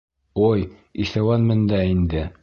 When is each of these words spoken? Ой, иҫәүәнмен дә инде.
Ой, 0.45 0.63
иҫәүәнмен 1.03 1.61
дә 1.73 1.83
инде. 1.91 2.25